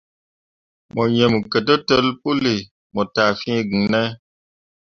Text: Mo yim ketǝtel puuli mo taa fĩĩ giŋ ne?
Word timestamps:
Mo 0.93 1.03
yim 1.15 1.33
ketǝtel 1.51 2.05
puuli 2.21 2.55
mo 2.93 3.01
taa 3.13 3.31
fĩĩ 3.39 3.57
giŋ 3.69 3.83
ne? 3.93 4.03